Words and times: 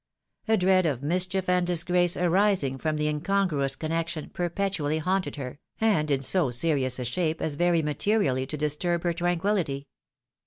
A 0.47 0.57
dread 0.57 0.87
of 0.87 1.03
mischief 1.03 1.47
and 1.47 1.67
disgrace 1.67 2.17
arising 2.17 2.79
from 2.79 2.97
the 2.97 3.05
incongruous 3.07 3.75
connection 3.75 4.31
perpetually 4.31 4.97
haunted 4.97 5.35
her, 5.35 5.59
and 5.79 6.09
in 6.09 6.23
so 6.23 6.49
serious 6.49 6.97
a 6.97 7.05
shape 7.05 7.39
as 7.39 7.53
very 7.53 7.83
materially 7.83 8.47
to 8.47 8.57
disturb 8.57 9.03
her 9.03 9.13
tran 9.13 9.37
quillity. 9.39 9.85